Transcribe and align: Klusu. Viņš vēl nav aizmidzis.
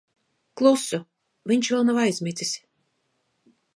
Klusu. 0.61 0.99
Viņš 1.51 1.69
vēl 1.75 1.85
nav 1.91 1.99
aizmidzis. 2.05 2.55